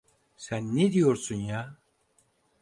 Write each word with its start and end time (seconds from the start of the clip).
Sen 0.37 0.75
ne 0.75 0.91
diyorsun 0.93 1.35
ya? 1.35 1.77